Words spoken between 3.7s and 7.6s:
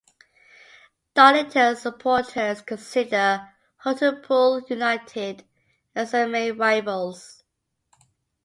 Hartlepool United as their main rivals.